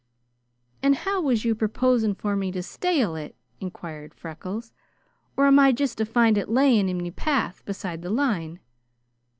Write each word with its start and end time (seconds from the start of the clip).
"And 0.81 0.95
how 0.95 1.21
was 1.21 1.45
you 1.45 1.53
proposing 1.53 2.15
for 2.15 2.35
me 2.35 2.51
to 2.53 2.63
stale 2.63 3.15
it?" 3.15 3.35
inquired 3.59 4.15
Freckles. 4.15 4.73
"Or 5.37 5.45
am 5.45 5.59
I 5.59 5.71
just 5.71 5.95
to 5.99 6.05
find 6.07 6.39
it 6.39 6.49
laying 6.49 6.89
in 6.89 6.97
me 6.97 7.11
path 7.11 7.63
beside 7.65 8.01
the 8.01 8.09
line?" 8.09 8.59